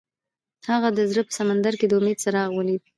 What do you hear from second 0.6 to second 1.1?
هغه د